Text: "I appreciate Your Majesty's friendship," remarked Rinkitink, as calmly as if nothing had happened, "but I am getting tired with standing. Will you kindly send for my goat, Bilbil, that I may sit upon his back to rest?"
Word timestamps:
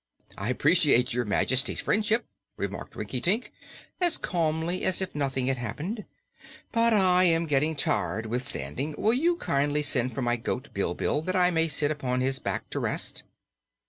"I 0.35 0.49
appreciate 0.49 1.13
Your 1.13 1.25
Majesty's 1.25 1.79
friendship," 1.79 2.25
remarked 2.57 2.95
Rinkitink, 2.95 3.51
as 3.99 4.17
calmly 4.17 4.83
as 4.83 4.99
if 4.99 5.13
nothing 5.13 5.45
had 5.45 5.57
happened, 5.57 6.05
"but 6.71 6.91
I 6.91 7.25
am 7.25 7.45
getting 7.45 7.75
tired 7.75 8.25
with 8.25 8.43
standing. 8.43 8.95
Will 8.97 9.13
you 9.13 9.35
kindly 9.35 9.83
send 9.83 10.15
for 10.15 10.23
my 10.23 10.37
goat, 10.37 10.69
Bilbil, 10.73 11.21
that 11.25 11.35
I 11.35 11.51
may 11.51 11.67
sit 11.67 11.91
upon 11.91 12.21
his 12.21 12.39
back 12.39 12.67
to 12.71 12.79
rest?" 12.79 13.21